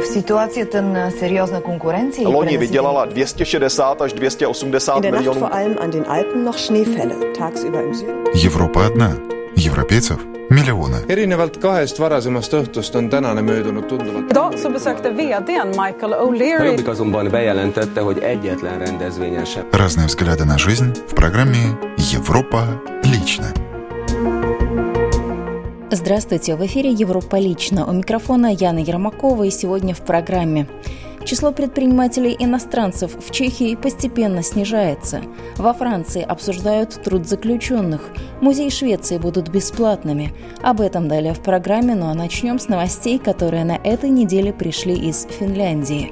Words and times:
В 0.00 0.06
ситуации 0.06 0.64
ten 0.64 1.10
серьезной 1.20 1.60
конкуренции 1.60 2.24
Loni 2.24 2.56
vydělala 2.58 3.04
260 3.04 4.00
až 4.02 4.12
280 4.12 4.96
In 4.96 5.02
der 5.02 5.12
Nacht 5.12 5.20
milionů. 5.24 5.40
vor 5.40 5.52
allem 5.52 5.76
an 5.80 5.90
den 5.90 6.04
Alpen 6.08 6.44
noch 6.44 6.58
Schneefälle, 6.58 7.14
tagsüber 7.38 7.82
im 7.82 7.94
Süden. 7.94 8.24
Европа 8.34 8.86
одна. 8.86 9.16
Европейцев 9.56 10.18
миллионы. 10.50 10.96
erinevalt 11.08 11.56
kahest 11.60 11.98
varasemast 11.98 12.52
õhtust 12.54 12.96
on 12.96 13.08
tänane 13.10 13.42
möödunud 13.42 13.84
tunduvalt 13.88 14.30
Idag 14.30 14.58
så 14.58 14.70
besökte 14.70 15.10
vdn 15.10 15.68
Michael 15.68 16.12
A 16.12 16.16
O'Leary 16.24 16.64
Jobbik 16.66 16.88
azonban 16.88 17.28
bejelentette, 17.30 18.00
hogy 18.00 18.18
egyetlen 18.18 18.78
rendezvényen 18.78 19.44
sem 19.44 19.62
Разные 19.72 20.06
взгляды 20.06 20.44
на 20.44 20.58
жизнь 20.58 20.92
в 21.06 21.14
программе 21.14 21.76
«Европа 22.12 22.64
лично». 23.04 23.71
Здравствуйте, 25.94 26.56
в 26.56 26.64
эфире 26.64 26.90
«Европа 26.90 27.36
лично». 27.36 27.86
У 27.86 27.92
микрофона 27.92 28.50
Яна 28.50 28.78
Ермакова 28.78 29.42
и 29.44 29.50
сегодня 29.50 29.94
в 29.94 30.00
программе. 30.00 30.66
Число 31.26 31.52
предпринимателей-иностранцев 31.52 33.14
в 33.22 33.30
Чехии 33.30 33.76
постепенно 33.76 34.42
снижается. 34.42 35.20
Во 35.58 35.74
Франции 35.74 36.22
обсуждают 36.22 36.98
труд 37.04 37.28
заключенных. 37.28 38.08
Музеи 38.40 38.70
Швеции 38.70 39.18
будут 39.18 39.50
бесплатными. 39.50 40.32
Об 40.62 40.80
этом 40.80 41.08
далее 41.08 41.34
в 41.34 41.42
программе, 41.42 41.94
ну 41.94 42.06
а 42.06 42.14
начнем 42.14 42.58
с 42.58 42.68
новостей, 42.68 43.18
которые 43.18 43.66
на 43.66 43.76
этой 43.84 44.08
неделе 44.08 44.50
пришли 44.50 44.94
из 44.94 45.26
Финляндии. 45.38 46.10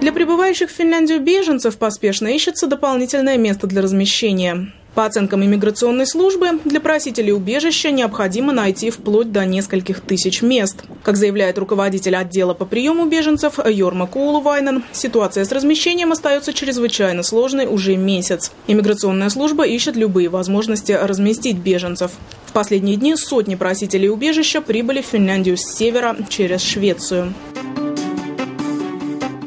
Для 0.00 0.12
прибывающих 0.12 0.70
в 0.70 0.72
Финляндию 0.72 1.20
беженцев 1.20 1.78
поспешно 1.78 2.28
ищется 2.28 2.68
дополнительное 2.68 3.38
место 3.38 3.66
для 3.66 3.82
размещения. 3.82 4.72
По 5.00 5.06
оценкам 5.06 5.42
иммиграционной 5.42 6.06
службы, 6.06 6.60
для 6.66 6.78
просителей 6.78 7.32
убежища 7.32 7.90
необходимо 7.90 8.52
найти 8.52 8.90
вплоть 8.90 9.32
до 9.32 9.46
нескольких 9.46 10.02
тысяч 10.02 10.42
мест. 10.42 10.84
Как 11.02 11.16
заявляет 11.16 11.56
руководитель 11.56 12.14
отдела 12.14 12.52
по 12.52 12.66
приему 12.66 13.06
беженцев 13.06 13.58
Йорма 13.66 14.06
Куулувайнен, 14.06 14.84
ситуация 14.92 15.46
с 15.46 15.52
размещением 15.52 16.12
остается 16.12 16.52
чрезвычайно 16.52 17.22
сложной 17.22 17.64
уже 17.64 17.96
месяц. 17.96 18.52
Иммиграционная 18.66 19.30
служба 19.30 19.66
ищет 19.66 19.96
любые 19.96 20.28
возможности 20.28 20.92
разместить 20.92 21.56
беженцев. 21.56 22.10
В 22.44 22.52
последние 22.52 22.96
дни 22.96 23.16
сотни 23.16 23.54
просителей 23.54 24.10
убежища 24.10 24.60
прибыли 24.60 25.00
в 25.00 25.06
Финляндию 25.06 25.56
с 25.56 25.62
севера 25.62 26.14
через 26.28 26.60
Швецию. 26.60 27.32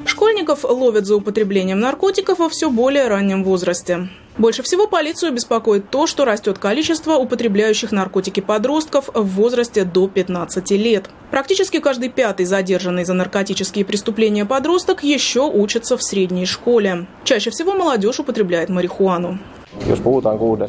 Школьников 0.07 0.63
ловят 0.63 1.05
за 1.05 1.15
употреблением 1.15 1.79
наркотиков 1.79 2.39
во 2.39 2.49
все 2.49 2.71
более 2.71 3.07
раннем 3.07 3.43
возрасте. 3.43 4.09
Больше 4.37 4.63
всего 4.63 4.87
полицию 4.87 5.31
беспокоит 5.31 5.91
то, 5.91 6.07
что 6.07 6.25
растет 6.25 6.57
количество 6.57 7.15
употребляющих 7.15 7.91
наркотики 7.91 8.39
подростков 8.39 9.09
в 9.13 9.25
возрасте 9.35 9.83
до 9.83 10.07
15 10.07 10.71
лет. 10.71 11.09
Практически 11.29 11.79
каждый 11.79 12.09
пятый 12.09 12.47
задержанный 12.47 13.05
за 13.05 13.13
наркотические 13.13 13.85
преступления 13.85 14.45
подросток 14.45 15.03
еще 15.03 15.41
учится 15.41 15.97
в 15.97 16.03
средней 16.03 16.47
школе. 16.47 17.05
Чаще 17.23 17.51
всего 17.51 17.73
молодежь 17.73 18.19
употребляет 18.19 18.69
марихуану. 18.69 19.37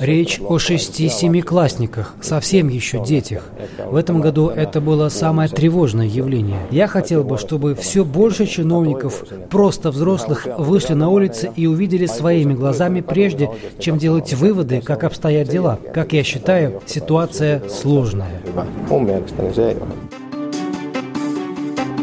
Речь 0.00 0.40
о 0.40 0.58
шести-семиклассниках, 0.58 2.14
совсем 2.20 2.68
еще 2.68 3.04
детях. 3.04 3.48
В 3.86 3.96
этом 3.96 4.20
году 4.20 4.48
это 4.48 4.80
было 4.80 5.08
самое 5.08 5.48
тревожное 5.48 6.06
явление. 6.06 6.58
Я 6.70 6.88
хотел 6.88 7.22
бы, 7.22 7.38
чтобы 7.38 7.74
все 7.74 8.04
больше 8.04 8.46
чиновников, 8.46 9.24
просто 9.50 9.90
взрослых, 9.90 10.46
вышли 10.58 10.94
на 10.94 11.10
улицы 11.10 11.50
и 11.54 11.66
увидели 11.66 12.06
своими 12.06 12.54
глазами 12.54 13.00
прежде, 13.00 13.50
чем 13.78 13.98
делать 13.98 14.32
выводы, 14.34 14.80
как 14.80 15.04
обстоят 15.04 15.48
дела. 15.48 15.78
Как 15.92 16.12
я 16.12 16.24
считаю, 16.24 16.82
ситуация 16.86 17.62
сложная. 17.68 18.40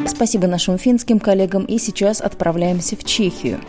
Спасибо 0.08 0.46
нашим 0.46 0.78
финским 0.78 1.20
коллегам 1.20 1.66
и 1.66 1.80
сейчас 1.80 2.22
отправляемся 2.22 2.96
в 2.96 3.04
Чехию. 3.04 3.60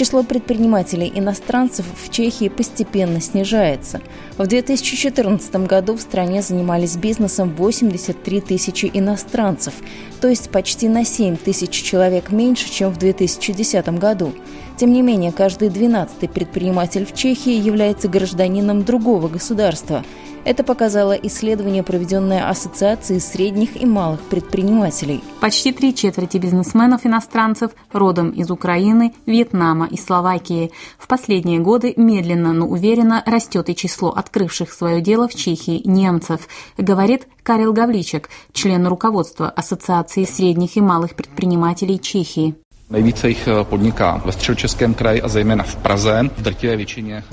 Число 0.00 0.22
предпринимателей-иностранцев 0.22 1.84
в 1.94 2.10
Чехии 2.10 2.48
постепенно 2.48 3.20
снижается. 3.20 4.00
В 4.38 4.46
2014 4.46 5.66
году 5.66 5.94
в 5.94 6.00
стране 6.00 6.40
занимались 6.40 6.96
бизнесом 6.96 7.54
83 7.54 8.40
тысячи 8.40 8.90
иностранцев, 8.94 9.74
то 10.20 10.28
есть 10.28 10.50
почти 10.50 10.88
на 10.88 11.04
7 11.04 11.36
тысяч 11.36 11.70
человек 11.70 12.30
меньше, 12.30 12.70
чем 12.70 12.90
в 12.90 12.98
2010 12.98 13.88
году. 13.98 14.32
Тем 14.76 14.92
не 14.92 15.02
менее, 15.02 15.32
каждый 15.32 15.68
12 15.68 16.30
предприниматель 16.30 17.04
в 17.04 17.14
Чехии 17.14 17.52
является 17.52 18.08
гражданином 18.08 18.82
другого 18.84 19.28
государства. 19.28 20.04
Это 20.42 20.64
показало 20.64 21.12
исследование, 21.12 21.82
проведенное 21.82 22.48
Ассоциацией 22.48 23.20
средних 23.20 23.80
и 23.80 23.84
малых 23.84 24.20
предпринимателей. 24.22 25.22
Почти 25.40 25.70
три 25.72 25.94
четверти 25.94 26.38
бизнесменов-иностранцев 26.38 27.72
родом 27.92 28.30
из 28.30 28.50
Украины, 28.50 29.12
Вьетнама 29.26 29.86
и 29.86 29.98
Словакии. 29.98 30.72
В 30.98 31.08
последние 31.08 31.58
годы 31.58 31.92
медленно, 31.96 32.54
но 32.54 32.66
уверенно 32.66 33.22
растет 33.26 33.68
и 33.68 33.76
число 33.76 34.10
открывших 34.10 34.72
свое 34.72 35.02
дело 35.02 35.28
в 35.28 35.34
Чехии 35.34 35.82
немцев, 35.84 36.48
говорит 36.78 37.28
Карел 37.42 37.74
Гавличек, 37.74 38.30
член 38.52 38.86
руководства 38.86 39.50
Ассоциации 39.50 40.09
средних 40.26 40.76
и 40.76 40.80
малых 40.80 41.14
предпринимателей 41.14 41.98
Чехии. 41.98 42.54
Nejvíce 42.90 43.28
jich 43.28 43.48
podniká 43.62 44.22
ve 44.24 44.32
středočeském 44.32 44.94
kraji 44.94 45.22
a 45.22 45.28
zejména 45.28 45.64
v 45.64 45.76
Praze. 45.76 46.30
V 46.36 46.42
drtivé 46.42 46.76
většině. 46.76 47.24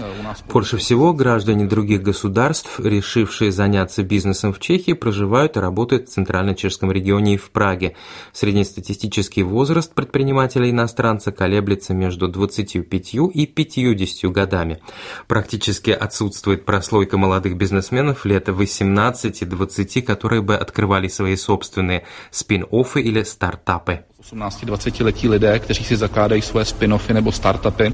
Больше 0.53 0.77
всего 0.77 1.13
граждане 1.13 1.67
других 1.67 2.01
государств, 2.01 2.79
решившие 2.79 3.51
заняться 3.51 4.03
бизнесом 4.03 4.53
в 4.53 4.59
Чехии, 4.59 4.93
проживают 4.93 5.57
и 5.57 5.59
работают 5.59 6.09
в 6.09 6.11
центрально-чешском 6.11 6.91
регионе 6.91 7.33
и 7.33 7.37
в 7.37 7.49
Праге. 7.49 7.91
Среднестатистический 8.33 9.43
возраст 9.43 9.93
предпринимателя-иностранца 9.93 11.31
колеблется 11.31 11.93
между 11.93 12.27
25 12.27 13.13
и 13.33 13.45
50 13.47 14.31
годами. 14.31 14.79
Практически 15.27 15.89
отсутствует 15.89 16.65
прослойка 16.65 17.17
молодых 17.17 17.57
бизнесменов 17.57 18.25
лет 18.25 18.49
18 18.49 19.41
и 19.41 19.45
20, 19.45 20.05
которые 20.05 20.41
бы 20.41 20.55
открывали 20.55 21.07
свои 21.07 21.35
собственные 21.35 22.03
спин-оффы 22.31 23.01
или 23.01 23.23
стартапы. 23.23 24.03
18-20-letí 24.26 25.28
lidé, 25.28 25.58
kteří 25.58 25.84
si 25.84 25.96
zakládají 25.96 26.42
svoje 26.42 26.64
spin-offy 26.64 27.14
nebo 27.14 27.32
startupy. 27.32 27.90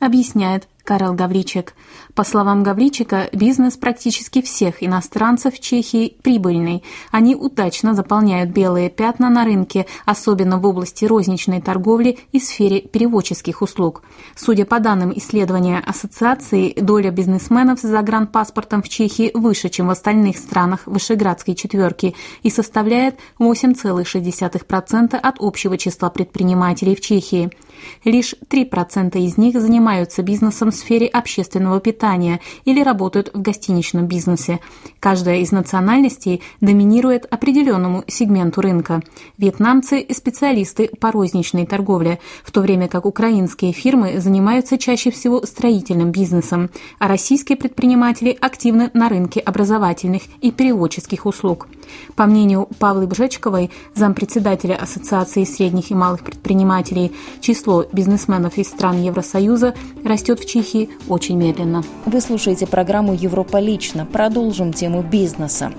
Объясняет 0.00 0.68
Карел 0.91 1.13
Гавричек. 1.13 1.73
По 2.15 2.25
словам 2.25 2.63
Гавричика, 2.63 3.29
бизнес 3.31 3.77
практически 3.77 4.41
всех 4.41 4.83
иностранцев 4.83 5.53
в 5.53 5.61
Чехии 5.61 6.17
прибыльный. 6.21 6.83
Они 7.11 7.33
удачно 7.33 7.93
заполняют 7.93 8.49
белые 8.49 8.89
пятна 8.89 9.29
на 9.29 9.45
рынке, 9.45 9.85
особенно 10.05 10.57
в 10.57 10.65
области 10.65 11.05
розничной 11.05 11.61
торговли 11.61 12.19
и 12.33 12.41
сфере 12.41 12.81
переводческих 12.81 13.61
услуг. 13.61 14.03
Судя 14.35 14.65
по 14.65 14.81
данным 14.81 15.13
исследования 15.15 15.79
ассоциации, 15.79 16.73
доля 16.73 17.11
бизнесменов 17.11 17.79
с 17.79 17.83
загранпаспортом 17.83 18.83
в 18.83 18.89
Чехии 18.89 19.31
выше, 19.33 19.69
чем 19.69 19.87
в 19.87 19.91
остальных 19.91 20.37
странах 20.37 20.81
Вышеградской 20.87 21.55
четверки 21.55 22.15
и 22.43 22.49
составляет 22.49 23.15
8,6% 23.39 25.15
от 25.15 25.35
общего 25.39 25.77
числа 25.77 26.09
предпринимателей 26.09 26.97
в 26.97 26.99
Чехии. 26.99 27.49
Лишь 28.03 28.35
3% 28.49 29.17
из 29.17 29.37
них 29.37 29.59
занимаются 29.59 30.21
бизнесом 30.21 30.71
в 30.71 30.80
сфере 30.81 31.07
общественного 31.07 31.79
питания 31.79 32.39
или 32.65 32.83
работают 32.83 33.31
в 33.33 33.41
гостиничном 33.41 34.07
бизнесе. 34.07 34.59
Каждая 34.99 35.37
из 35.37 35.51
национальностей 35.51 36.41
доминирует 36.59 37.25
определенному 37.29 38.03
сегменту 38.07 38.61
рынка. 38.61 39.01
Вьетнамцы– 39.37 40.05
специалисты 40.09 40.89
по 40.99 41.11
розничной 41.11 41.65
торговле, 41.65 42.19
в 42.43 42.51
то 42.51 42.61
время 42.61 42.87
как 42.87 43.05
украинские 43.05 43.71
фирмы 43.71 44.19
занимаются 44.19 44.77
чаще 44.77 45.11
всего 45.11 45.45
строительным 45.45 46.11
бизнесом, 46.11 46.69
а 46.99 47.07
российские 47.07 47.57
предприниматели 47.57 48.37
активны 48.39 48.89
на 48.93 49.07
рынке 49.07 49.39
образовательных 49.39 50.23
и 50.41 50.51
переводческих 50.51 51.25
услуг. 51.25 51.67
По 52.15 52.25
мнению 52.25 52.67
Павлы 52.79 53.07
Бжечковой, 53.07 53.71
зампредседателя 53.95 54.75
Ассоциации 54.75 55.43
средних 55.43 55.91
и 55.91 55.95
малых 55.95 56.23
предпринимателей, 56.23 57.11
число 57.39 57.85
бизнесменов 57.91 58.57
из 58.57 58.67
стран 58.67 59.01
Евросоюза 59.01 59.73
растет 60.03 60.39
в 60.39 60.45
Чехии 60.45 60.89
очень 61.07 61.37
медленно. 61.37 61.83
Вы 62.05 62.21
слушаете 62.21 62.67
программу 62.67 63.13
«Европа 63.13 63.57
лично». 63.57 64.05
Продолжим 64.05 64.73
тему 64.73 65.01
бизнеса. 65.03 65.71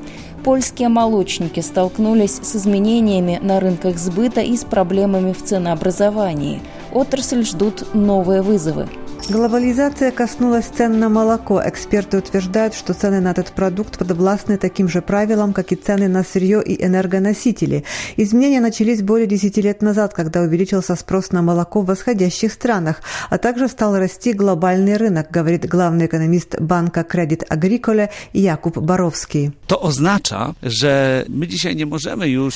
Польские 0.44 0.88
молочники 0.88 1.61
столкнулись 1.61 2.41
с 2.43 2.56
изменениями 2.56 3.38
на 3.41 3.61
рынках 3.61 3.97
сбыта 3.97 4.41
и 4.41 4.56
с 4.56 4.65
проблемами 4.65 5.32
в 5.32 5.43
ценообразовании. 5.43 6.61
Отрасль 6.93 7.44
ждут 7.44 7.94
новые 7.94 8.43
вызовы. 8.43 8.88
Глобализация 9.30 10.10
коснулась 10.10 10.64
цен 10.66 10.98
на 10.98 11.08
молоко. 11.08 11.62
Эксперты 11.64 12.19
утверждают, 12.19 12.74
что 12.74 12.92
цены 12.92 13.20
на 13.20 13.30
этот 13.30 13.52
продукт 13.52 13.96
подвластны 13.96 14.58
таким 14.58 14.88
же 14.88 15.00
правилам, 15.00 15.52
как 15.52 15.70
и 15.70 15.76
цены 15.76 16.08
на 16.08 16.24
сырье 16.24 16.60
и 16.60 16.84
энергоносители. 16.84 17.84
Изменения 18.16 18.60
начались 18.60 19.00
более 19.00 19.28
10 19.28 19.56
лет 19.58 19.80
назад, 19.80 20.12
когда 20.12 20.42
увеличился 20.42 20.96
спрос 20.96 21.30
на 21.30 21.40
молоко 21.40 21.82
в 21.82 21.86
восходящих 21.86 22.52
странах, 22.52 23.00
а 23.30 23.38
также 23.38 23.69
стал 23.69 23.96
расти 23.96 24.32
глобальный 24.32 24.96
рынок, 24.96 25.30
говорит 25.30 25.69
главный 25.69 26.06
экономист 26.06 26.60
банка 26.60 27.06
Credit 27.08 27.46
Agricole 27.48 28.10
Якуб 28.32 28.78
Боровский. 28.78 29.52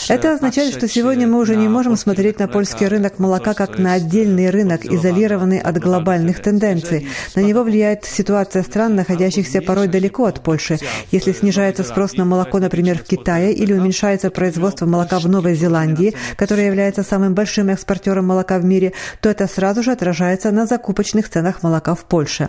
Это 0.09 0.33
означает, 0.35 0.75
что 0.75 0.89
сегодня 0.89 1.29
мы 1.29 1.39
уже 1.39 1.55
не 1.55 1.69
можем 1.69 1.97
смотреть 1.97 2.41
на 2.41 2.49
польский 2.49 2.89
рынок 2.89 3.21
молока 3.21 3.55
как 3.55 3.79
на 3.79 3.93
отдельный 3.93 4.51
рынок, 4.51 4.85
изолированный 4.85 5.61
от 5.61 5.79
глобальных 5.79 6.43
тенденций 6.43 6.56
тенденций. 6.57 7.09
На 7.35 7.41
него 7.41 7.63
влияет 7.63 8.05
ситуация 8.05 8.63
стран, 8.63 8.95
находящихся 8.95 9.61
порой 9.61 9.89
далеко 9.89 10.25
от 10.25 10.43
Польши. 10.43 10.79
Если 11.11 11.33
снижается 11.33 11.85
спрос 11.85 12.15
на 12.15 12.25
молоко, 12.25 12.59
например, 12.59 12.99
в 12.99 13.05
Китае, 13.05 13.53
или 13.53 13.73
уменьшается 13.73 14.31
производство 14.31 14.87
молока 14.87 15.19
в 15.19 15.29
Новой 15.29 15.55
Зеландии, 15.55 16.15
которая 16.37 16.67
является 16.67 17.03
самым 17.03 17.35
большим 17.35 17.69
экспортером 17.69 18.27
молока 18.27 18.59
в 18.59 18.65
мире, 18.65 18.93
то 19.21 19.29
это 19.29 19.47
сразу 19.47 19.83
же 19.83 19.93
отражается 19.93 20.51
на 20.51 20.67
закупочных 20.67 21.29
ценах 21.29 21.63
молока 21.63 21.95
в 21.95 22.05
Польше. 22.05 22.49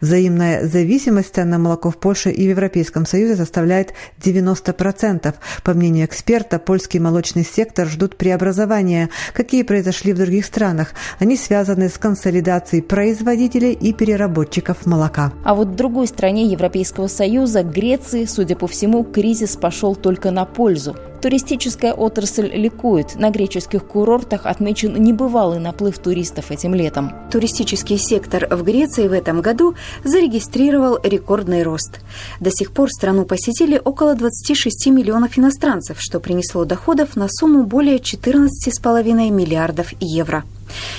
Взаимная 0.00 0.66
зависимость 0.66 1.34
цен 1.34 1.50
на 1.50 1.58
молоко 1.58 1.90
в 1.90 1.98
Польше 1.98 2.30
и 2.30 2.46
в 2.46 2.50
Европейском 2.50 3.04
Союзе 3.04 3.36
составляет 3.36 3.94
90%. 4.22 5.34
По 5.64 5.74
мнению 5.74 6.06
эксперта, 6.06 6.58
польский 6.58 7.00
молочный 7.00 7.44
сектор 7.44 7.88
ждут 7.88 8.16
преобразования, 8.16 9.08
какие 9.32 9.62
произошли 9.62 10.12
в 10.12 10.18
других 10.18 10.46
странах. 10.46 10.94
Они 11.18 11.36
связаны 11.36 11.88
с 11.88 11.98
консолидацией 11.98 12.82
производителей 12.82 13.35
и 13.44 13.92
переработчиков 13.92 14.86
молока. 14.86 15.32
А 15.44 15.54
вот 15.54 15.68
в 15.68 15.74
другой 15.74 16.06
стране 16.06 16.46
Европейского 16.46 17.06
Союза, 17.06 17.62
Греции, 17.62 18.24
судя 18.24 18.56
по 18.56 18.66
всему, 18.66 19.04
кризис 19.04 19.56
пошел 19.56 19.94
только 19.94 20.30
на 20.30 20.44
пользу. 20.44 20.96
Туристическая 21.20 21.92
отрасль 21.92 22.46
ликует. 22.46 23.16
На 23.16 23.30
греческих 23.30 23.86
курортах 23.86 24.46
отмечен 24.46 25.02
небывалый 25.02 25.58
наплыв 25.58 25.98
туристов 25.98 26.50
этим 26.50 26.74
летом. 26.74 27.12
Туристический 27.30 27.98
сектор 27.98 28.46
в 28.54 28.62
Греции 28.62 29.08
в 29.08 29.12
этом 29.12 29.40
году 29.40 29.74
зарегистрировал 30.04 30.98
рекордный 31.02 31.62
рост. 31.62 32.00
До 32.40 32.50
сих 32.50 32.72
пор 32.72 32.90
страну 32.90 33.24
посетили 33.24 33.80
около 33.82 34.14
26 34.14 34.86
миллионов 34.88 35.38
иностранцев, 35.38 35.96
что 36.00 36.20
принесло 36.20 36.64
доходов 36.64 37.16
на 37.16 37.28
сумму 37.28 37.64
более 37.64 37.98
14,5 37.98 39.30
миллиардов 39.30 39.92
евро. 40.00 40.44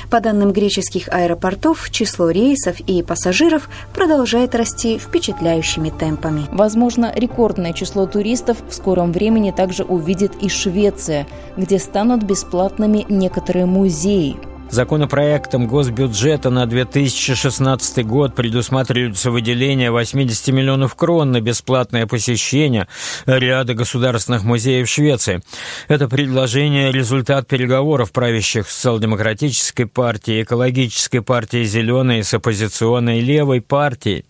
По 0.10 0.20
данным 0.20 0.52
греческих 0.52 1.10
аэропортов, 1.10 1.90
число 1.92 2.30
рейсов 2.30 2.80
и 2.80 3.04
пассажиров 3.04 3.70
продолжает 3.94 4.56
расти 4.56 4.98
впечатляющими 4.98 5.90
темпами. 5.90 6.46
Возможно, 6.52 7.12
рекордное 7.16 7.74
число 7.74 8.06
туристов 8.06 8.58
в 8.68 8.74
скором 8.74 9.12
времени 9.12 9.52
также 9.52 9.84
увидит 9.84 10.32
и 10.42 10.50
Швеция, 10.50 11.28
где 11.58 11.80
станут 11.80 12.24
бесплатными 12.24 13.06
некоторые 13.10 13.66
музеи. 13.66 14.38
Законопроектом 14.70 15.66
госбюджета 15.66 16.50
на 16.50 16.66
2016 16.66 18.06
год 18.06 18.36
предусматривается 18.36 19.32
выделение 19.32 19.92
80 19.92 20.50
миллионов 20.50 20.94
крон 20.96 21.32
на 21.32 21.40
бесплатное 21.40 22.06
посещение 22.06 22.88
ряда 23.26 23.74
государственных 23.74 24.44
музеев 24.44 24.90
Швеции. 24.90 25.42
Это 25.88 26.10
предложение– 26.10 26.92
результат 26.94 27.48
переговоров 27.48 28.12
правящих 28.12 28.70
социал-демократической 28.70 29.86
партии, 29.86 30.44
экологической 30.44 31.22
партии 31.22 31.64
«Зеленой» 31.64 32.24
с 32.24 32.34
оппозиционной 32.34 33.22
левой 33.22 33.62
партией. 33.62 34.26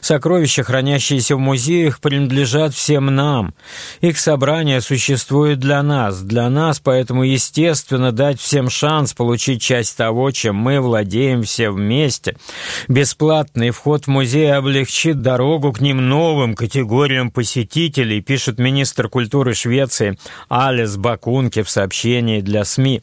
Сокровища, 0.00 0.62
хранящиеся 0.64 1.36
в 1.36 1.40
музеях, 1.40 2.00
принадлежат 2.00 2.74
всем 2.74 3.14
нам. 3.14 3.54
Их 4.00 4.18
собрание 4.18 4.80
существует 4.80 5.60
для 5.60 5.82
нас. 5.82 6.22
Для 6.22 6.48
нас, 6.48 6.80
поэтому, 6.80 7.22
естественно, 7.22 8.12
дать 8.12 8.40
всем 8.40 8.70
шанс 8.70 9.12
получить 9.12 9.60
часть 9.60 9.73
того, 9.92 10.30
чем 10.30 10.56
мы 10.56 10.80
владеем 10.80 11.42
все 11.42 11.70
вместе. 11.70 12.36
Бесплатный 12.88 13.70
вход 13.70 14.04
в 14.04 14.08
музей 14.08 14.52
облегчит 14.52 15.22
дорогу 15.22 15.72
к 15.72 15.80
ним 15.80 16.08
новым 16.08 16.54
категориям 16.54 17.30
посетителей, 17.30 18.20
пишет 18.20 18.58
министр 18.58 19.08
культуры 19.08 19.54
Швеции 19.54 20.18
Алис 20.48 20.96
Бакунки 20.96 21.62
в 21.62 21.70
сообщении 21.70 22.40
для 22.40 22.64
СМИ. 22.64 23.02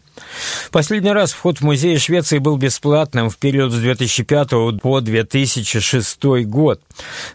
Последний 0.72 1.12
раз 1.12 1.34
вход 1.34 1.60
в 1.60 1.62
музей 1.64 1.98
Швеции 1.98 2.38
был 2.38 2.58
бесплатным 2.58 3.30
в 3.30 3.38
период 3.38 3.72
с 3.72 3.80
2005 3.80 4.82
по 4.82 5.02
2006 5.02 6.24
год. 6.46 6.82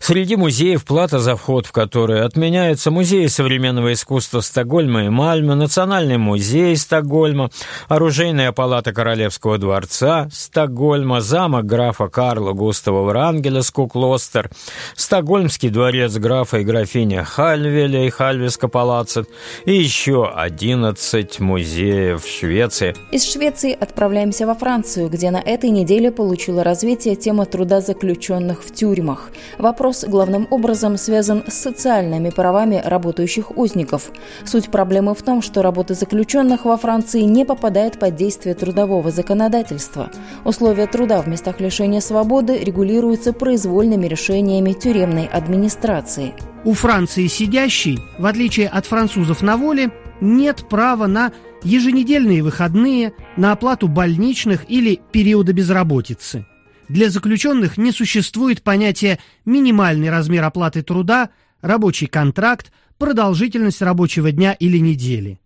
Среди 0.01 0.37
музеев 0.37 0.85
плата 0.85 1.19
за 1.19 1.37
вход 1.37 1.67
в 1.67 1.73
которые 1.73 2.23
отменяется 2.23 2.91
музей 2.91 3.29
современного 3.29 3.93
искусства 3.93 4.41
Стокгольма 4.41 5.05
и 5.05 5.09
Мальмы, 5.09 5.55
Национальный 5.55 6.19
музей 6.19 6.77
Стокгольма, 6.77 7.51
Оружейная 7.89 8.53
палата 8.53 8.93
Королевского 8.93 9.59
дворца, 9.59 10.29
Стокгольма, 10.33 11.21
замок 11.21 11.67
графа 11.67 12.09
Карла 12.09 12.53
Густава 12.53 13.03
Врангеля 13.03 13.63
Скуклостер, 13.63 14.51
Стокгольмский 14.95 15.71
дворец 15.71 16.17
графа 16.17 16.59
и 16.59 16.65
графини 16.65 17.23
Хальвеля 17.23 18.07
и 18.07 18.11
Хальвиска 18.11 18.69
палацет 18.69 19.29
и 19.65 19.75
еще 19.75 20.31
11 20.35 21.41
музеев 21.41 22.25
в 22.25 22.29
Швеции. 22.29 22.95
Из 23.13 23.31
Швеции 23.31 23.77
отправляемся 23.79 24.47
во 24.47 24.55
Францию, 24.55 25.09
где 25.09 25.31
на 25.31 25.39
этой 25.39 25.71
неделе 25.71 26.11
получила 26.11 26.65
развитие 26.65 27.17
тема 27.17 27.47
труда 27.47 27.81
заключенных 27.81 28.63
в 28.65 28.73
тюрьмах. 28.73 29.31
Вопрос 29.59 30.05
главным 30.05 30.47
образом 30.51 30.97
связан 30.99 31.45
с 31.47 31.55
социальными 31.55 32.31
правами 32.31 32.83
работающих 32.85 33.57
узников. 33.57 34.11
Суть 34.45 34.71
проблемы 34.71 35.15
в 35.15 35.23
том, 35.23 35.43
что 35.43 35.63
работа 35.63 35.95
заключенных 35.95 36.65
во 36.65 36.77
Франции 36.77 37.23
не 37.23 37.45
попадает 37.45 37.99
под 37.99 38.17
действие 38.17 38.55
трудового 38.55 39.11
законодательства. 39.11 40.11
Условия 40.45 40.87
труда 40.87 41.23
в 41.23 41.29
местах 41.29 41.61
лишения 41.61 42.01
свободы 42.01 42.59
регулируются 42.59 43.33
произвольными 43.33 44.07
решениями 44.07 44.73
тюремной 44.73 45.27
администрации. 45.27 46.35
У 46.65 46.75
Франции 46.75 47.27
сидящий, 47.27 47.99
в 48.19 48.27
отличие 48.27 48.69
от 48.69 48.87
французов 48.87 49.41
на 49.43 49.57
воле, 49.57 49.91
нет 50.21 50.69
права 50.69 51.07
на 51.07 51.33
еженедельные 51.63 52.43
выходные, 52.43 53.13
на 53.37 53.53
оплату 53.53 53.89
больничных 53.89 54.69
или 54.69 55.01
периода 55.13 55.53
безработицы. 55.53 56.47
Для 56.89 57.11
заключенных 57.11 57.79
не 57.79 57.93
существует 57.93 58.63
понятия 58.63 59.19
минимальный 59.45 60.11
размер 60.11 60.45
оплаты 60.45 60.83
труда, 60.83 61.31
рабочий 61.61 62.07
контракт, 62.07 62.73
продолжительность 62.99 63.83
рабочего 63.83 64.31
дня 64.31 64.53
или 64.53 64.79
недели. 64.79 65.41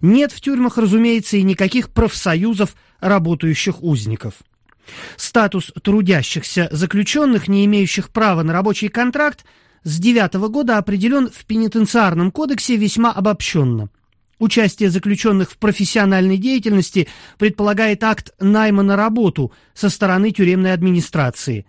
Нет 0.00 0.32
в 0.32 0.40
тюрьмах, 0.40 0.78
разумеется, 0.78 1.36
и 1.36 1.42
никаких 1.42 1.90
профсоюзов 1.90 2.74
работающих 3.00 3.82
узников. 3.82 4.34
Статус 5.16 5.72
трудящихся 5.82 6.68
заключенных, 6.72 7.48
не 7.48 7.64
имеющих 7.64 8.10
права 8.10 8.42
на 8.42 8.52
рабочий 8.52 8.88
контракт, 8.88 9.44
с 9.84 9.98
9 9.98 10.34
года 10.50 10.78
определен 10.78 11.30
в 11.30 11.44
пенитенциарном 11.44 12.30
кодексе 12.30 12.76
весьма 12.76 13.12
обобщенно. 13.12 13.88
Участие 14.42 14.90
заключенных 14.90 15.52
в 15.52 15.56
профессиональной 15.56 16.36
деятельности 16.36 17.06
предполагает 17.38 18.02
акт 18.02 18.32
найма 18.40 18.82
на 18.82 18.96
работу 18.96 19.52
со 19.72 19.88
стороны 19.88 20.32
тюремной 20.32 20.72
администрации. 20.72 21.64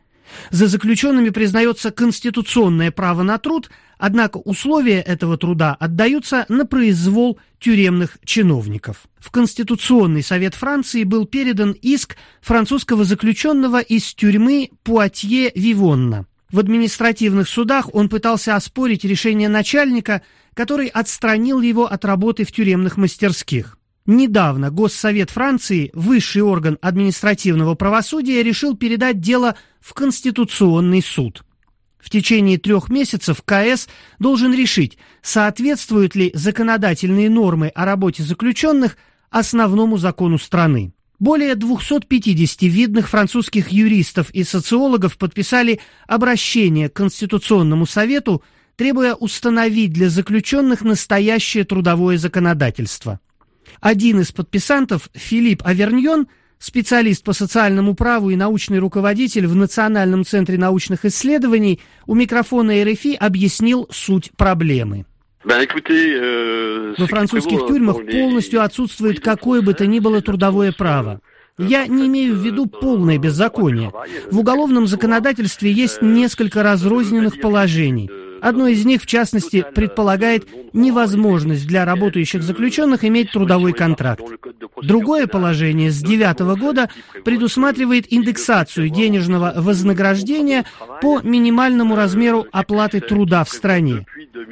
За 0.50 0.66
заключенными 0.66 1.30
признается 1.30 1.92
конституционное 1.92 2.90
право 2.90 3.22
на 3.22 3.38
труд, 3.38 3.70
однако 4.00 4.38
условия 4.38 5.02
этого 5.02 5.38
труда 5.38 5.78
отдаются 5.80 6.48
на 6.50 6.66
произвол 6.66 7.38
тюремных 7.60 8.18
чиновников. 8.26 9.04
В 9.20 9.30
Конституционный 9.30 10.24
совет 10.24 10.56
Франции 10.56 11.04
был 11.04 11.28
передан 11.28 11.74
иск 11.74 12.18
французского 12.42 13.04
заключенного 13.04 13.82
из 13.82 14.16
тюрьмы 14.16 14.72
Пуатье-Вивонна. 14.84 16.26
В 16.54 16.60
административных 16.60 17.50
судах 17.50 17.90
он 17.94 18.10
пытался 18.10 18.56
оспорить 18.56 19.04
решение 19.04 19.50
начальника, 19.50 20.22
который 20.54 20.86
отстранил 20.86 21.62
его 21.62 21.86
от 21.88 22.06
работы 22.06 22.46
в 22.46 22.52
тюремных 22.52 22.96
мастерских. 22.96 23.80
Недавно 24.06 24.70
Госсовет 24.70 25.32
Франции, 25.32 25.90
высший 25.96 26.44
орган 26.44 26.78
административного 26.80 27.74
правосудия, 27.74 28.44
решил 28.44 28.78
передать 28.78 29.20
дело 29.20 29.56
в 29.80 29.96
Конституционный 29.96 31.02
суд. 31.02 31.44
В 31.98 32.12
течение 32.12 32.60
трех 32.60 32.88
месяцев 32.90 33.42
КС 33.44 33.88
должен 34.20 34.54
решить, 34.54 35.00
соответствуют 35.24 36.14
ли 36.14 36.30
законодательные 36.36 37.32
нормы 37.32 37.70
о 37.70 37.84
работе 37.84 38.22
заключенных 38.22 38.98
основному 39.32 39.98
закону 39.98 40.38
страны. 40.38 40.94
Более 41.24 41.56
250 41.56 42.64
видных 42.64 43.08
французских 43.08 43.70
юристов 43.70 44.30
и 44.32 44.44
социологов 44.44 45.18
подписали 45.18 45.80
обращение 46.06 46.90
к 46.90 46.94
Конституционному 46.98 47.86
совету, 47.86 48.44
требуя 48.76 49.16
установить 49.16 49.94
для 49.94 50.10
заключенных 50.10 50.82
настоящее 50.82 51.64
трудовое 51.64 52.18
законодательство. 52.18 53.22
Один 53.80 54.20
из 54.20 54.34
подписантов, 54.34 55.10
Филипп 55.14 55.66
Аверньон, 55.66 56.28
специалист 56.60 57.24
по 57.24 57.32
социальному 57.32 57.94
праву 57.94 58.30
и 58.30 58.36
научный 58.36 58.80
руководитель 58.80 59.48
в 59.48 59.56
Национальном 59.56 60.26
центре 60.26 60.58
научных 60.58 61.06
исследований, 61.06 61.80
у 62.06 62.16
микрофона 62.16 62.84
РФИ 62.84 63.16
объяснил 63.16 63.88
суть 63.92 64.32
проблемы. 64.36 65.06
Euh, 65.46 66.96
Во 66.98 67.08
французских 67.08 67.68
тюрьмах 67.68 67.98
полностью 68.06 68.62
отсутствует 68.62 69.20
какое 69.20 69.62
бы 69.62 69.74
то 69.74 69.86
ни 69.86 70.00
было 70.00 70.22
трудовое 70.22 70.72
право. 70.72 71.20
Я 71.58 71.86
не 71.86 72.08
имею 72.08 72.36
в 72.36 72.44
виду 72.44 72.66
полное 72.66 73.18
беззаконие. 73.20 73.92
В 74.32 74.40
уголовном 74.40 74.88
законодательстве 74.88 75.72
есть 75.72 76.02
несколько 76.02 76.64
разрозненных 76.64 77.40
положений. 77.40 78.10
Одно 78.44 78.68
из 78.68 78.84
них, 78.84 79.02
в 79.02 79.06
частности, 79.06 79.66
предполагает 79.74 80.46
невозможность 80.74 81.66
для 81.66 81.86
работающих 81.86 82.44
заключенных 82.44 83.06
иметь 83.06 83.32
трудовой 83.32 83.72
контракт. 83.72 84.22
Другое 84.82 85.28
положение 85.28 85.90
с 85.92 86.00
девятого 86.02 86.56
года 86.56 86.90
предусматривает 87.24 88.12
индексацию 88.12 88.90
денежного 88.90 89.54
вознаграждения 89.56 90.66
по 91.02 91.22
минимальному 91.22 91.96
размеру 91.96 92.46
оплаты 92.52 93.00
труда 93.00 93.46
в 93.46 93.50
стране. 93.50 94.06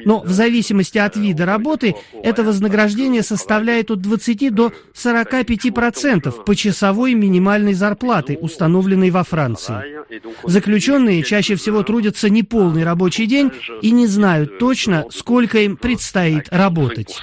Но 0.04 0.20
в 0.20 0.30
зависимости 0.30 0.96
от 0.96 1.16
вида 1.16 1.44
работы 1.44 1.94
это 2.22 2.42
вознаграждение 2.44 3.22
составляет 3.22 3.90
от 3.90 4.00
20 4.00 4.54
до 4.54 4.72
45% 4.94 6.44
почасовой 6.44 7.12
минимальной 7.14 7.74
зарплаты, 7.74 8.38
установленной 8.40 9.10
во 9.10 9.22
Франции. 9.22 10.02
Заключенные 10.44 11.22
чаще 11.22 11.56
всего 11.56 11.82
трудятся 11.82 12.28
неполный 12.28 12.84
рабочий 12.84 13.26
день 13.26 13.50
и 13.82 13.90
не 13.90 14.06
знают 14.06 14.58
точно, 14.58 15.06
сколько 15.10 15.58
им 15.58 15.76
предстоит 15.76 16.48
работать. 16.50 17.20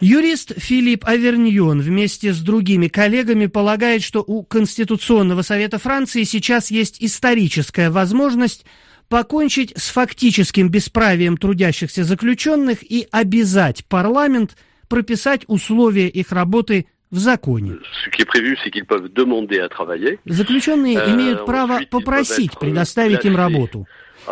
Юрист 0.00 0.52
Филипп 0.58 1.04
Аверньон 1.06 1.80
вместе 1.80 2.32
с 2.32 2.40
другими 2.40 2.88
коллегами 2.88 3.46
полагает, 3.46 4.02
что 4.02 4.24
у 4.26 4.42
Конституционного 4.42 5.42
совета 5.42 5.78
Франции 5.78 6.24
сейчас 6.24 6.70
есть 6.70 6.96
историческая 7.00 7.90
возможность 7.90 8.64
покончить 9.08 9.74
с 9.76 9.90
фактическим 9.90 10.70
бесправием 10.70 11.36
трудящихся 11.36 12.02
заключенных 12.02 12.82
и 12.82 13.06
обязать 13.10 13.84
парламент 13.84 14.56
прописать 14.88 15.42
условия 15.46 16.08
их 16.08 16.32
работы 16.32 16.86
в 17.12 17.18
законе. 17.18 17.78
Заключенные 20.24 20.96
euh, 20.96 21.14
имеют 21.14 21.46
право 21.46 21.80
попросить 21.88 22.58
предоставить 22.58 23.24
им 23.24 23.36
работу. 23.36 23.86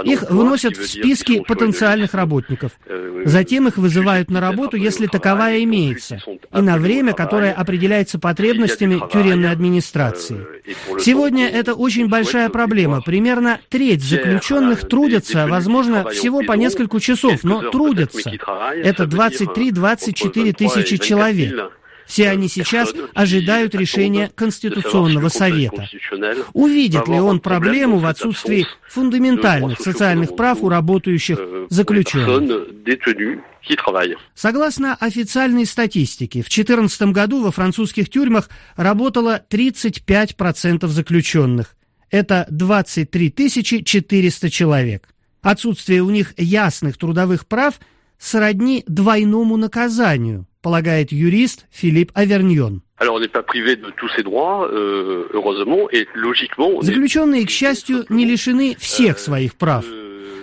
Их 0.05 0.23
вносят 0.31 0.77
в 0.77 0.87
списки 0.87 1.43
потенциальных 1.43 2.15
работников. 2.15 2.73
Euh, 2.87 3.23
Затем 3.27 3.69
их 3.69 3.77
вызывают 3.77 4.31
на 4.31 4.41
работу, 4.41 4.77
если 4.77 5.07
таковая 5.07 5.63
имеется, 5.65 6.23
и 6.27 6.61
на 6.61 6.79
время, 6.79 7.13
которое 7.13 7.53
определяется 7.53 8.19
потребностями 8.19 9.03
тюремной 9.13 9.51
администрации. 9.51 10.37
Euh, 10.37 11.01
Сегодня 11.01 11.49
это 11.49 11.75
очень 11.75 12.09
большая 12.09 12.49
проблема. 12.49 13.03
Примерно 13.03 13.61
треть 13.69 14.03
заключенных 14.03 14.89
трудятся, 14.89 15.47
возможно, 15.47 16.09
всего 16.11 16.43
по 16.45 16.53
несколько 16.53 16.99
часов, 17.01 17.43
но 17.43 17.71
трудятся. 17.71 18.31
Это 18.31 19.05
23-24 19.05 20.53
тысячи 20.55 20.97
человек. 20.97 21.73
Все 22.11 22.29
они 22.29 22.49
сейчас 22.49 22.93
ожидают 23.15 23.73
решения 23.77 24.33
Конституционного 24.35 25.29
совета. 25.29 25.89
Увидит 26.53 27.07
ли 27.07 27.21
он 27.21 27.39
проблему 27.39 27.99
в 27.99 28.07
отсутствии 28.07 28.67
фундаментальных 28.89 29.79
социальных 29.79 30.35
прав 30.35 30.61
у 30.63 30.69
работающих 30.69 31.39
заключенных? 31.69 32.73
Согласно 34.35 34.97
официальной 34.97 35.67
статистике, 35.67 36.41
в 36.41 36.51
2014 36.51 37.03
году 37.13 37.43
во 37.45 37.53
французских 37.53 38.11
тюрьмах 38.11 38.51
работало 38.75 39.45
35% 39.49 40.89
заключенных. 40.89 41.77
Это 42.11 42.45
23 42.51 43.85
400 43.85 44.51
человек. 44.51 45.09
Отсутствие 45.43 46.03
у 46.03 46.11
них 46.11 46.35
ясных 46.37 46.99
трудовых 46.99 47.47
прав 47.47 47.79
сродни 48.21 48.85
двойному 48.87 49.57
наказанию– 49.57 50.47
полагает 50.63 51.11
юрист 51.11 51.67
Филипп 51.71 52.13
Аверньон. 52.15 52.83
Euh, 53.01 53.07
Заключенные, 56.83 57.47
к 57.47 57.51
счастью, 57.51 58.05
не 58.11 58.27
лишены 58.27 58.77
всех 58.79 59.19
своих 59.19 59.55
прав. 59.55 59.85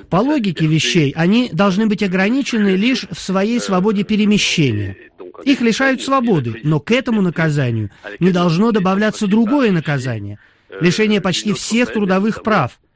По 0.09 0.17
логике 0.17 0.65
вещей, 0.65 1.13
они 1.15 1.49
должны 1.51 1.85
быть 1.85 2.01
ограничены 2.01 2.69
лишь 2.69 3.05
в 3.11 3.19
своей 3.19 3.59
свободе 3.59 4.03
перемещения. 4.03 4.97
Их 5.43 5.61
лишают 5.61 6.01
свободы, 6.01 6.61
но 6.63 6.79
к 6.79 6.91
этому 6.91 7.21
наказанию 7.21 7.91
не 8.19 8.31
должно 8.31 8.71
добавляться 8.71 9.27
другое 9.27 9.71
наказание– 9.71 10.39
лишение 10.81 11.21
почти 11.21 11.53
всех 11.53 11.93
трудовых 11.93 12.41
прав– 12.41 12.79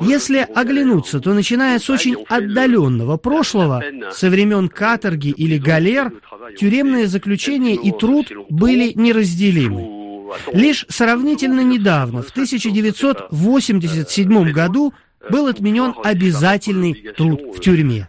если 0.00 0.46
оглянуться, 0.54 1.18
то 1.20 1.34
начиная 1.34 1.78
с 1.78 1.90
очень 1.90 2.16
отдаленного 2.28 3.16
прошлого, 3.16 3.82
со 4.12 4.30
времен 4.30 4.68
каторги 4.68 5.28
или 5.28 5.58
галер, 5.58 6.12
тюремное 6.58 7.06
заключение 7.06 7.76
и 7.76 7.92
труд 7.92 8.32
были 8.48 8.92
неразделимы. 8.94 10.00
Лишь 10.52 10.86
сравнительно 10.88 11.60
недавно, 11.60 12.22
в 12.22 12.30
1987 12.30 14.52
году, 14.52 14.94
был 15.28 15.48
отменен 15.48 15.92
обязательный 16.02 16.94
труд 17.16 17.54
в 17.54 17.60
тюрьме. 17.60 18.08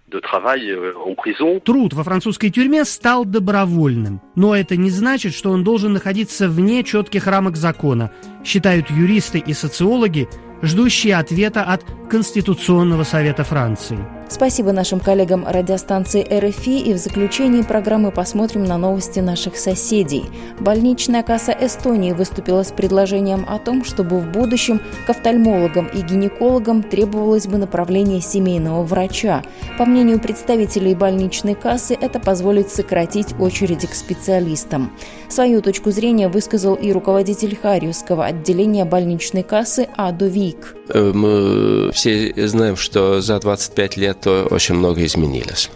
Труд 1.65 1.93
во 1.93 2.03
французской 2.03 2.49
тюрьме 2.49 2.85
стал 2.85 3.25
добровольным, 3.25 4.21
но 4.35 4.55
это 4.55 4.77
не 4.77 4.89
значит, 4.89 5.33
что 5.33 5.51
он 5.51 5.65
должен 5.65 5.93
находиться 5.93 6.47
вне 6.47 6.83
четких 6.83 7.27
рамок 7.27 7.57
закона, 7.57 8.11
считают 8.45 8.89
юристы 8.89 9.39
и 9.39 9.53
социологи, 9.53 10.29
ждущие 10.61 11.15
ответа 11.15 11.63
от 11.63 11.83
Конституционного 12.09 13.03
совета 13.03 13.43
Франции. 13.43 14.20
Спасибо 14.31 14.71
нашим 14.71 15.01
коллегам 15.01 15.45
радиостанции 15.45 16.21
РФИ 16.21 16.79
и 16.79 16.93
в 16.93 16.97
заключении 16.97 17.63
программы 17.63 18.11
посмотрим 18.11 18.63
на 18.63 18.77
новости 18.77 19.19
наших 19.19 19.57
соседей. 19.57 20.23
Больничная 20.57 21.21
касса 21.21 21.51
Эстонии 21.51 22.13
выступила 22.13 22.63
с 22.63 22.71
предложением 22.71 23.45
о 23.50 23.59
том, 23.59 23.83
чтобы 23.83 24.19
в 24.21 24.31
будущем 24.31 24.79
к 25.05 25.09
офтальмологам 25.09 25.88
и 25.88 26.01
гинекологам 26.01 26.81
требовалось 26.81 27.45
бы 27.45 27.57
направление 27.57 28.21
семейного 28.21 28.83
врача. 28.83 29.43
По 29.77 29.83
мнению 29.83 30.21
представителей 30.21 30.95
больничной 30.95 31.55
кассы, 31.55 31.97
это 32.00 32.21
позволит 32.21 32.71
сократить 32.71 33.38
очереди 33.38 33.85
к 33.85 33.93
специалистам. 33.93 34.93
Свою 35.27 35.61
точку 35.61 35.91
зрения 35.91 36.29
высказал 36.29 36.75
и 36.75 36.93
руководитель 36.93 37.57
Харьевского 37.61 38.25
отделения 38.25 38.85
больничной 38.85 39.43
кассы 39.43 39.89
Адо 39.97 40.27
Вик. 40.27 40.77
Э, 40.88 41.11
мы 41.13 41.91
все 41.91 42.33
знаем, 42.47 42.77
что 42.77 43.19
за 43.19 43.38
25 43.38 43.97
лет 43.97 44.20
то 44.21 44.47
очень 44.49 44.75
много 44.75 45.05
изменилось. 45.05 45.69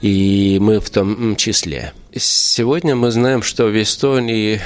И 0.00 0.58
мы 0.60 0.80
в 0.80 0.90
том 0.90 1.36
числе. 1.36 1.92
Сегодня 2.14 2.94
мы 2.96 3.10
знаем, 3.10 3.42
что 3.42 3.66
в 3.66 3.82
Эстонии 3.82 4.60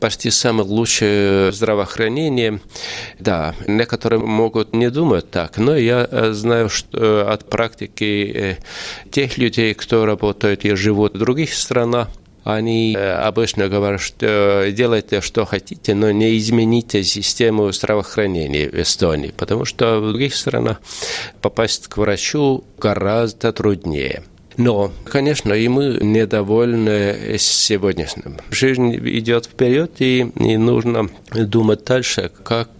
почти 0.00 0.30
самое 0.30 0.68
лучшее 0.68 1.52
здравоохранение. 1.52 2.60
Да, 3.18 3.54
некоторые 3.66 4.20
могут 4.20 4.74
не 4.74 4.90
думать 4.90 5.30
так, 5.30 5.58
но 5.58 5.76
я 5.76 6.06
э, 6.10 6.32
знаю 6.32 6.68
что 6.68 7.30
от 7.30 7.48
практики 7.48 8.32
э, 8.34 8.56
тех 9.10 9.38
людей, 9.38 9.74
кто 9.74 10.06
работает 10.06 10.64
и 10.64 10.74
живут 10.74 11.14
в 11.14 11.18
других 11.18 11.54
странах, 11.54 12.08
они 12.48 12.94
э, 12.94 13.12
обычно 13.12 13.68
говорят, 13.68 14.00
что 14.00 14.70
делайте, 14.72 15.20
что 15.20 15.44
хотите, 15.44 15.94
но 15.94 16.10
не 16.10 16.38
измените 16.38 17.04
систему 17.04 17.70
здравоохранения 17.72 18.70
в 18.70 18.74
Эстонии, 18.74 19.34
потому 19.36 19.66
что 19.66 20.00
в 20.00 20.08
других 20.08 20.34
странах 20.34 20.80
попасть 21.42 21.88
к 21.88 21.98
врачу 21.98 22.64
гораздо 22.78 23.52
труднее. 23.52 24.22
Но, 24.56 24.90
конечно, 25.04 25.52
и 25.52 25.68
мы 25.68 25.98
недовольны 26.00 27.36
сегодняшним. 27.38 28.38
Жизнь 28.50 28.96
идет 28.96 29.44
вперед, 29.44 29.92
и, 30.00 30.20
и 30.20 30.56
нужно 30.56 31.10
думать 31.30 31.84
дальше, 31.84 32.32
как 32.42 32.70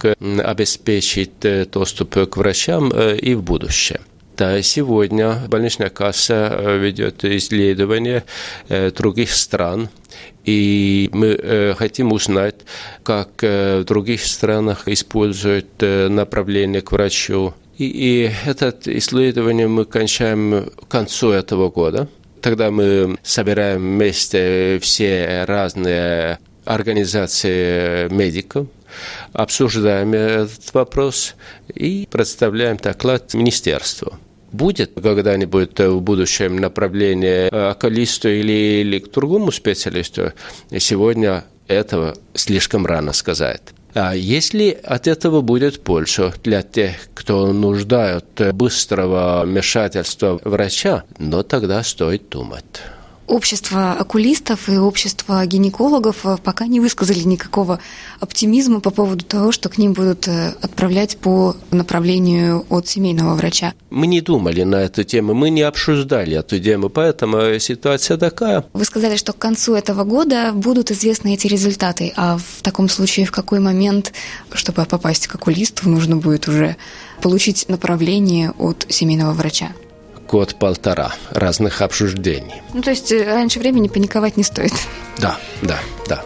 обеспечить 0.43 1.71
доступ 1.71 2.31
к 2.31 2.37
врачам 2.39 2.91
э, 2.93 3.17
и 3.19 3.35
в 3.35 3.43
будущем. 3.43 3.99
Да, 4.39 4.63
сегодня 4.63 5.41
больничная 5.49 5.89
касса 5.89 6.49
э, 6.53 6.79
ведет 6.79 7.25
исследования 7.25 8.23
э, 8.69 8.93
других 8.93 9.33
стран, 9.33 9.89
и 10.45 11.11
мы 11.13 11.37
э, 11.37 11.75
хотим 11.77 12.13
узнать, 12.13 12.55
как 13.03 13.43
в 13.43 13.83
других 13.83 14.25
странах 14.25 14.87
используют 14.87 15.67
направление 15.81 16.83
к 16.83 16.93
врачу. 16.93 17.53
И, 17.79 17.87
и 17.87 18.31
это 18.47 18.73
исследование 18.85 19.67
мы 19.67 19.85
кончаем 19.85 20.71
к 20.71 20.87
концу 20.87 21.31
этого 21.31 21.69
года. 21.69 22.09
Тогда 22.41 22.71
мы 22.71 23.19
собираем 23.25 23.81
вместе 23.81 24.79
все 24.81 25.47
разные 25.49 26.39
организации 26.65 28.09
медиков, 28.09 28.69
обсуждаем 29.33 30.15
этот 30.15 30.73
вопрос 30.75 31.35
и 31.75 32.07
представляем 32.09 32.77
доклад 32.77 33.35
министерству 33.35 34.17
будет 34.53 34.93
когда-нибудь 34.95 35.79
в 35.79 36.01
будущем 36.01 36.57
направление 36.57 37.49
окулисту 37.49 38.29
или, 38.29 38.81
или 38.81 38.99
к 38.99 39.11
другому 39.11 39.53
специалисту, 39.53 40.33
сегодня 40.79 41.45
этого 41.67 42.17
слишком 42.35 42.87
рано 42.87 43.13
сказать. 43.13 43.63
А 43.95 44.15
если 44.15 44.79
от 44.85 45.07
этого 45.07 45.41
будет 45.41 45.83
польза 45.83 46.33
для 46.45 46.63
тех, 46.63 46.97
кто 47.15 47.53
нуждает 47.53 48.27
быстрого 48.53 49.43
вмешательства 49.45 50.41
врача, 50.45 51.05
но 51.19 51.43
тогда 51.43 51.83
стоит 51.83 52.29
думать. 52.29 52.83
Общество 53.29 53.93
окулистов 53.93 54.71
и 54.71 54.79
общество 54.79 55.45
гинекологов 55.45 56.25
э, 56.25 56.39
пока 56.43 56.67
не 56.67 56.81
высказали 56.81 57.21
никакого 57.21 57.79
оптимизма 58.21 58.81
по 58.81 58.89
поводу 58.89 59.23
того, 59.23 59.53
что 59.53 59.69
к 59.69 59.77
ним 59.77 59.93
будут 59.93 60.27
э, 60.27 60.55
отправлять 60.63 61.19
по 61.19 61.55
направлению 61.71 62.65
от 62.71 62.89
семейного 62.89 63.35
врача. 63.35 63.75
Мы 63.91 64.07
не 64.07 64.23
думали 64.23 64.63
на 64.63 64.77
эту 64.77 65.05
тему, 65.05 65.35
мы 65.35 65.51
не 65.51 65.61
обсуждали 65.61 66.39
эту 66.39 66.59
тему, 66.59 66.89
поэтому 66.89 67.59
ситуация 67.59 68.17
такая. 68.17 68.65
Вы 68.73 68.87
сказали, 68.87 69.17
что 69.17 69.35
к 69.35 69.39
концу 69.39 69.75
этого 69.75 70.05
года 70.05 70.53
будут 70.55 70.91
известны 70.91 71.35
эти 71.35 71.49
результаты, 71.49 72.15
а 72.17 72.39
в 72.39 72.63
таком 72.63 72.89
случае 72.89 73.27
в 73.27 73.31
какой 73.31 73.61
момент, 73.61 74.15
чтобы 74.55 74.87
попасть 74.87 75.27
к 75.27 75.35
окулисту, 75.35 75.87
нужно 75.87 76.17
будет 76.17 76.49
уже 76.49 76.77
получить 77.21 77.69
направление 77.69 78.53
от 78.59 78.87
семейного 78.89 79.35
врача? 79.35 79.69
Год-полтора 80.29 81.13
разных 81.31 81.83
обсуждений. 81.83 82.63
Ну, 82.75 82.83
то 82.83 82.91
есть 82.91 83.11
э, 83.11 83.25
раньше 83.25 83.59
времени 83.59 83.89
паниковать 83.89 84.37
не 84.37 84.45
стоит. 84.45 84.73
Да, 85.19 85.39
да, 85.63 85.79
да. 86.09 86.23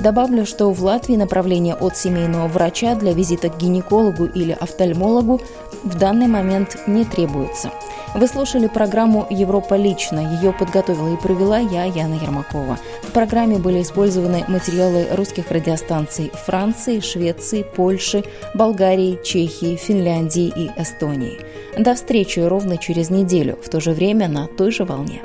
Добавлю, 0.00 0.46
что 0.46 0.70
в 0.70 0.82
Латвии 0.82 1.16
направление 1.16 1.74
от 1.74 1.96
семейного 1.96 2.48
врача 2.48 2.94
для 2.94 3.12
визита 3.12 3.50
к 3.50 3.58
гинекологу 3.58 4.24
или 4.24 4.52
офтальмологу 4.52 5.42
в 5.84 5.98
данный 5.98 6.26
момент 6.26 6.78
не 6.86 7.04
требуется. 7.04 7.70
Вы 8.14 8.26
слушали 8.26 8.66
программу 8.66 9.26
«Европа 9.30 9.74
лично». 9.74 10.20
Ее 10.40 10.52
подготовила 10.52 11.14
и 11.14 11.20
провела 11.20 11.58
я, 11.58 11.84
Яна 11.84 12.14
Ермакова. 12.14 12.78
В 13.02 13.12
программе 13.12 13.58
были 13.58 13.82
использованы 13.82 14.44
материалы 14.48 15.06
русских 15.12 15.50
радиостанций 15.50 16.32
Франции, 16.46 17.00
Швеции, 17.00 17.62
Польши, 17.62 18.24
Болгарии, 18.54 19.20
Чехии, 19.22 19.76
Финляндии 19.76 20.52
и 20.56 20.70
Эстонии. 20.80 21.38
До 21.78 21.94
встречи 21.94 22.40
ровно 22.40 22.78
через 22.78 23.10
неделю, 23.10 23.58
в 23.62 23.68
то 23.68 23.80
же 23.80 23.92
время 23.92 24.28
на 24.28 24.46
той 24.46 24.72
же 24.72 24.84
волне. 24.84 25.22